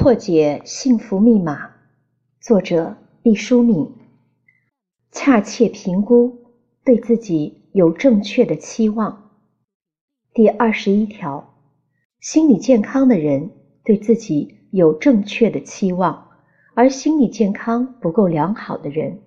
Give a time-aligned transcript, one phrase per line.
[0.00, 1.70] 破解幸福密码，
[2.40, 3.90] 作者毕淑敏。
[5.10, 6.52] 恰切评估，
[6.84, 9.32] 对自己有正确的期望。
[10.32, 11.52] 第二十一条，
[12.20, 13.50] 心理健康的人
[13.82, 16.28] 对自己有正确的期望，
[16.74, 19.18] 而心理健康不够良好的人，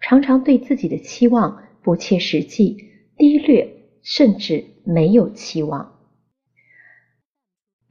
[0.00, 2.76] 常常对自己的期望不切实际、
[3.16, 3.68] 低劣，
[4.00, 5.99] 甚至没有期望。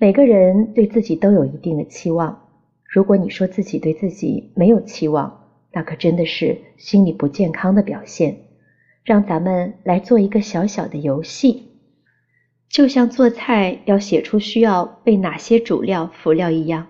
[0.01, 2.47] 每个人对自己都有一定的期望。
[2.85, 8.37] 如果你说自己对自己没有期望，那可真的是心理不健康的表现。
[9.03, 11.71] 让咱们来做一个小小的游戏，
[12.69, 16.87] 就像做菜要写出需要备哪些主料、辅料一样，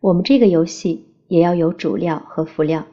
[0.00, 2.86] 我们这个游戏也要有主料和辅料。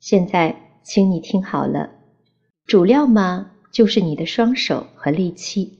[0.00, 1.90] 现在，请你听好了，
[2.64, 5.78] 主料嘛，就是你的双手和力气；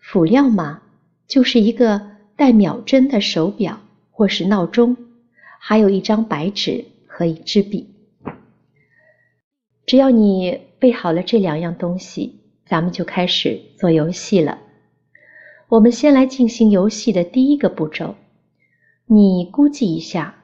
[0.00, 0.82] 辅料嘛，
[1.28, 2.13] 就是一个。
[2.36, 4.96] 带秒针的手表或是闹钟，
[5.58, 7.88] 还有一张白纸和一支笔。
[9.86, 14.58] 只要你备好了这两样东西，咱们就开始做游戏了。
[15.68, 18.14] 我们先来进行游戏的第一个步骤。
[19.06, 20.34] 你估计一下，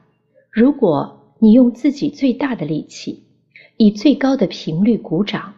[0.51, 3.25] 如果你用自己最大的力气，
[3.77, 5.55] 以最高的频率鼓掌，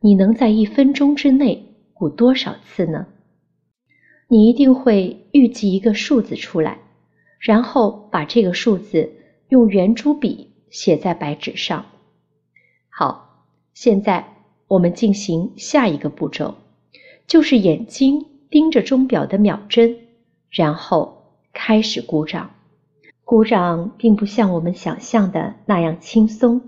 [0.00, 1.64] 你能在一分钟之内
[1.94, 3.06] 鼓多少次呢？
[4.32, 6.78] 你一定会预计一个数字出来，
[7.40, 9.12] 然后把这个数字
[9.48, 11.86] 用圆珠笔写在白纸上。
[12.88, 14.36] 好，现在
[14.68, 16.54] 我们进行下一个步骤，
[17.26, 19.96] 就是眼睛盯着钟表的秒针，
[20.48, 22.52] 然后开始鼓掌。
[23.24, 26.60] 鼓掌并不像我们想象的那样轻松，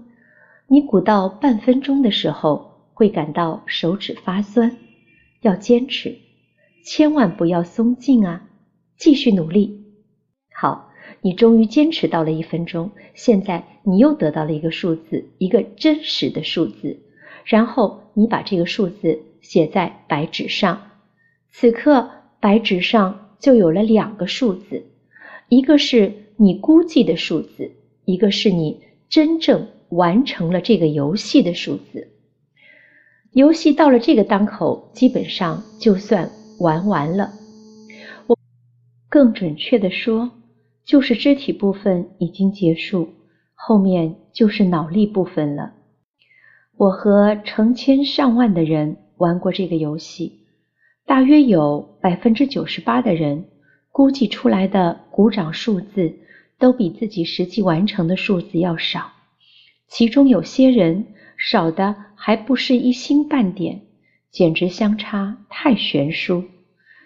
[0.66, 4.77] 你鼓到半分钟的时候会感到手指发酸，
[5.42, 6.18] 要坚持。
[6.84, 8.48] 千万不要松劲啊！
[8.96, 9.84] 继续努力。
[10.54, 12.90] 好，你终于坚持到了一分钟。
[13.14, 17.00] 现在你又得到了一个数字，一个真实的数字。
[17.44, 20.90] 然后你把这个数字写在白纸上。
[21.50, 22.10] 此刻
[22.40, 24.84] 白纸上就有了两个数字，
[25.48, 27.72] 一个是你估计的数字，
[28.04, 32.08] 一个是你真正完成了这个游戏的数字。
[33.32, 36.30] 游戏到了这个当口，基本上就算。
[36.62, 37.33] 玩完了，
[38.28, 38.39] 我
[39.08, 40.30] 更准确的说，
[40.84, 43.08] 就是肢体部分已经结束，
[43.52, 45.73] 后面就是脑力部分了。
[46.77, 50.46] 我和成千上万的人玩过这个游戏，
[51.05, 53.44] 大约有百分之九十八的人
[53.90, 56.14] 估计出来的鼓掌数字
[56.61, 59.11] 都比自己实际完成的数字要少，
[59.89, 61.06] 其中有些人
[61.36, 63.83] 少的还不是一星半点。
[64.30, 66.42] 简直相差太悬殊，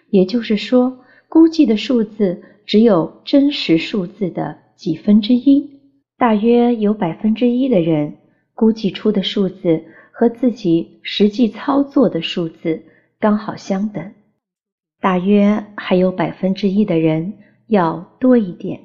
[0.09, 5.79] 也就是说，估计的数字只有真实数字的几分之一。
[6.17, 8.17] 大约有百分之一的人
[8.53, 12.81] 估计出的数字和自己实际操作的数字
[13.19, 14.13] 刚好相等，
[14.99, 17.33] 大约还有百分之一的人
[17.67, 18.81] 要多一点。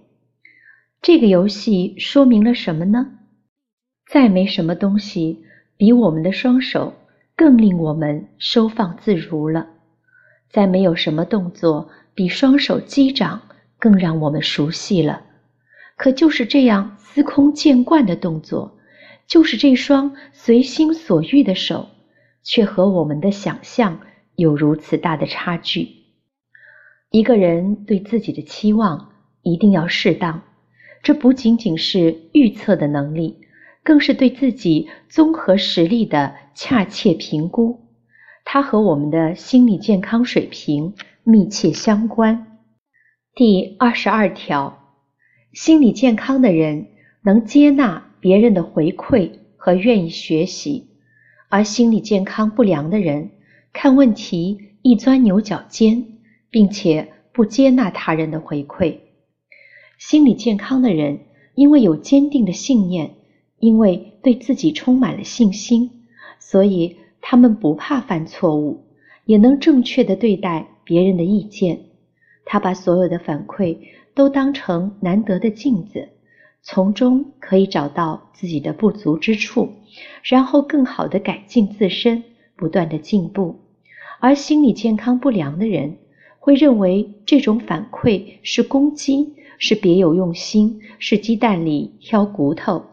[1.01, 3.19] 这个游戏说明了什么呢？
[4.11, 5.43] 再没什么东西
[5.77, 6.95] 比我们的双手。
[7.35, 9.67] 更令我们收放自如了。
[10.53, 13.43] 再没有什么动作比双手击掌
[13.79, 15.23] 更让我们熟悉了。
[15.97, 18.79] 可就是这样司空见惯的动作，
[19.27, 21.89] 就是这双随心所欲的手，
[22.43, 24.01] 却和我们的想象
[24.37, 25.89] 有如此大的差距。
[27.11, 30.43] 一个人对自己的期望一定要适当，
[31.03, 33.39] 这不仅仅是预测的能力。
[33.85, 37.82] 更是对自己综合实力的恰切评估，
[38.45, 40.95] 它和我们的心理健康水平
[41.25, 42.59] 密切相关。
[43.35, 44.95] 第二十二条，
[45.53, 46.89] 心理健康的人
[47.23, 50.89] 能接纳别人的回馈和愿意学习，
[51.49, 53.31] 而心理健康不良的人
[53.73, 56.19] 看问题一钻牛角尖，
[56.51, 58.99] 并且不接纳他人的回馈。
[59.99, 61.21] 心理健康的人
[61.55, 63.15] 因为有坚定的信念。
[63.59, 66.09] 因为对自己充满了信心，
[66.41, 68.85] 所以他们不怕犯错误，
[69.25, 71.81] 也能正确的对待别人的意见。
[72.45, 73.79] 他把所有的反馈
[74.15, 76.09] 都当成难得的镜子，
[76.61, 79.71] 从中可以找到自己的不足之处，
[80.23, 82.23] 然后更好的改进自身，
[82.57, 83.61] 不断的进步。
[84.19, 85.97] 而心理健康不良的人
[86.39, 92.85] 会认为这种反馈是攻击，是别有用心，是鸡蛋里挑骨头。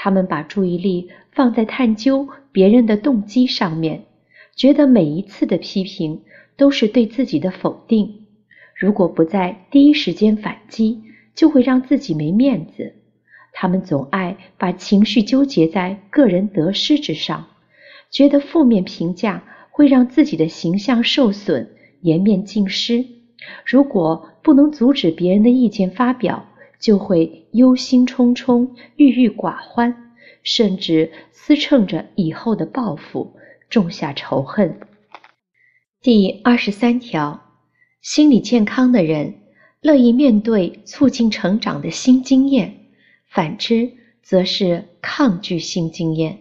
[0.00, 4.04] 他们把注意力放在探究别人的动机上面，
[4.54, 6.22] 觉得每一次的批评
[6.56, 8.26] 都是对自己的否定。
[8.76, 11.02] 如果不在第一时间反击，
[11.34, 12.94] 就会让自己没面子。
[13.52, 17.46] 他们总爱把情绪纠结在个人得失之上，
[18.08, 19.42] 觉得负面评价
[19.72, 21.68] 会让自己的形象受损、
[22.02, 23.04] 颜面尽失。
[23.66, 26.44] 如果不能阻止别人的意见发表，
[26.78, 33.34] 就会忧心忡忡、郁郁寡欢，甚至思忖着以后的报复，
[33.68, 34.80] 种下仇恨。
[36.00, 37.42] 第二十三条，
[38.00, 39.34] 心理健康的人
[39.80, 42.86] 乐意面对促进成长的新经验，
[43.26, 43.92] 反之
[44.22, 46.38] 则是抗拒新经验。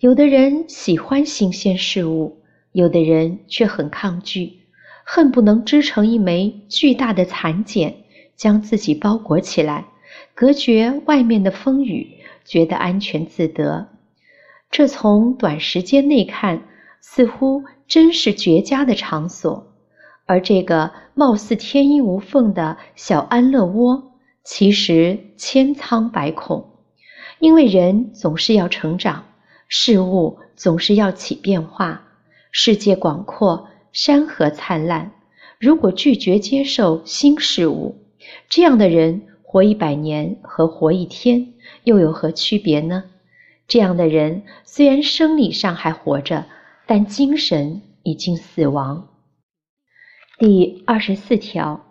[0.00, 2.42] 有的人喜欢新鲜事物，
[2.72, 4.58] 有的人却很抗拒，
[5.04, 8.04] 恨不能织成一枚巨大的蚕茧，
[8.36, 9.86] 将自己包裹起来，
[10.34, 13.88] 隔绝外面的风雨，觉得安全自得。
[14.70, 16.62] 这从短时间内看，
[17.00, 17.64] 似乎。
[17.88, 19.72] 真是绝佳的场所，
[20.24, 24.10] 而这个貌似天衣无缝的小安乐窝，
[24.42, 26.68] 其实千疮百孔。
[27.38, 29.26] 因为人总是要成长，
[29.68, 32.02] 事物总是要起变化，
[32.50, 35.12] 世界广阔，山河灿烂。
[35.60, 38.05] 如果拒绝接受新事物，
[38.48, 43.04] 这样的人活一百年和活一天又有何区别呢？
[43.68, 46.46] 这样的人虽然生理上还活着。
[46.88, 49.08] 但精神已经死亡。
[50.38, 51.84] 第二十四条，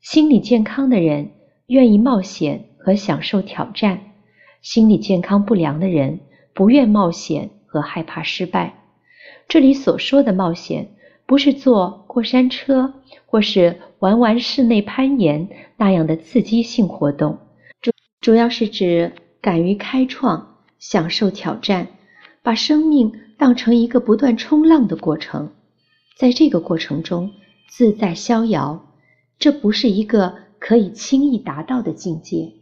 [0.00, 1.30] 心理健康的人
[1.68, 4.00] 愿意冒险和享受挑战，
[4.60, 6.18] 心理健康不良的人
[6.52, 8.74] 不愿冒险和害怕失败。
[9.46, 10.96] 这里所说的冒险，
[11.30, 12.92] 不是坐过山车
[13.24, 17.38] 或是玩玩室内攀岩那样的刺激性活动，
[17.80, 21.86] 主主要是指敢于开创、享受挑战，
[22.42, 23.12] 把生命。
[23.38, 25.52] 当成一个不断冲浪的过程，
[26.16, 27.30] 在这个过程中
[27.68, 28.96] 自在逍遥，
[29.38, 32.52] 这不是一个可以轻易达到的境界。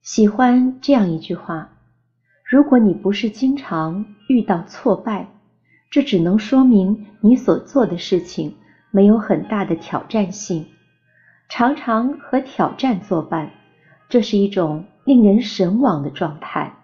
[0.00, 1.80] 喜欢这样一句话：
[2.44, 5.33] 如果你不是经常遇到挫败，
[5.94, 8.56] 这只能说明你所做的事情
[8.90, 10.66] 没有很大的挑战性。
[11.48, 13.52] 常常和挑战作伴，
[14.08, 16.74] 这是一种令人神往的状态。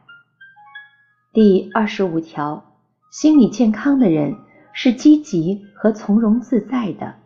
[1.32, 2.64] 第二十五条。
[3.10, 4.36] 心理健康的人
[4.72, 7.16] 是积极和从容自在的，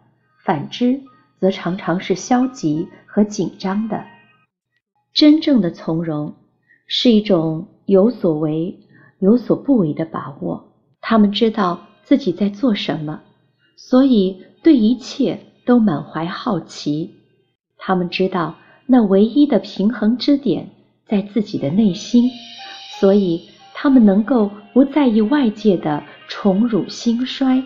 [0.42, 1.02] 反之
[1.38, 4.02] 则常常是消极和紧张的。
[5.12, 6.34] 真正的从容
[6.86, 8.80] 是一种有所为
[9.18, 10.70] 有所不为的把握。
[11.06, 13.20] 他们知道自己在做什么，
[13.76, 17.14] 所以对一切都满怀好奇。
[17.76, 18.56] 他们知道
[18.86, 20.70] 那唯一的平衡之点
[21.06, 22.30] 在自己的内心，
[22.98, 23.50] 所以。
[23.76, 27.62] 他们能够不在意外界的宠辱兴衰，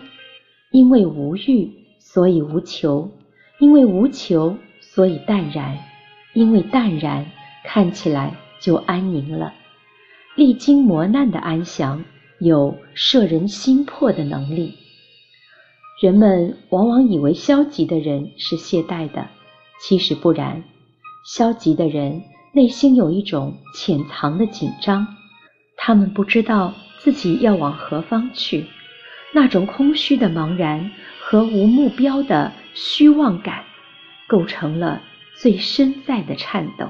[0.71, 3.09] 因为无欲，所以无求；
[3.59, 5.77] 因为无求，所以淡然；
[6.33, 7.27] 因为淡然，
[7.63, 9.53] 看起来就安宁了。
[10.35, 12.03] 历经磨难的安详，
[12.39, 14.75] 有摄人心魄的能力。
[16.01, 19.27] 人们往往以为消极的人是懈怠的，
[19.81, 20.63] 其实不然。
[21.25, 22.23] 消极的人
[22.53, 25.05] 内心有一种潜藏的紧张。
[25.75, 28.65] 他们不知道自己要往何方去，
[29.33, 33.63] 那种空虚的茫然和无目标的虚妄感，
[34.27, 35.01] 构成了
[35.37, 36.87] 最深在的颤抖。